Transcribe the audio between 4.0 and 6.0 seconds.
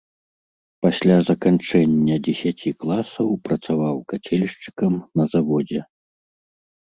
кацельшчыкам на заводзе.